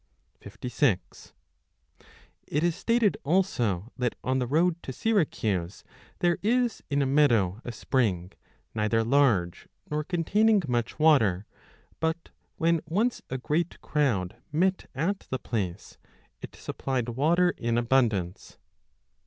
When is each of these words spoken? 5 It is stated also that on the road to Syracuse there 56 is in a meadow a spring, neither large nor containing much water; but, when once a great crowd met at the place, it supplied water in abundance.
5 0.43 0.57
It 0.63 1.35
is 2.63 2.75
stated 2.75 3.17
also 3.23 3.91
that 3.99 4.15
on 4.23 4.39
the 4.39 4.47
road 4.47 4.81
to 4.81 4.91
Syracuse 4.91 5.83
there 6.21 6.37
56 6.37 6.73
is 6.73 6.81
in 6.89 7.03
a 7.03 7.05
meadow 7.05 7.61
a 7.63 7.71
spring, 7.71 8.31
neither 8.73 9.03
large 9.03 9.67
nor 9.91 10.03
containing 10.03 10.63
much 10.67 10.97
water; 10.97 11.45
but, 11.99 12.29
when 12.55 12.81
once 12.87 13.21
a 13.29 13.37
great 13.37 13.79
crowd 13.81 14.37
met 14.51 14.89
at 14.95 15.27
the 15.29 15.37
place, 15.37 15.99
it 16.41 16.55
supplied 16.55 17.09
water 17.09 17.51
in 17.55 17.77
abundance. 17.77 18.57